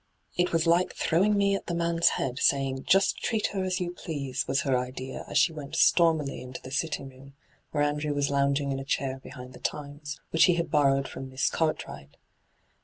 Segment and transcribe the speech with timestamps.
[0.35, 3.93] 'It was like throwing me at the man's head, saying:" Just treat her as yon
[3.93, 7.33] please,"' was her idea as she went stormily into the sitting room
[7.69, 11.29] where Andrew was lounging in a chair behind tiie Times, which he had borrowed from
[11.29, 12.17] Miss Cartwright.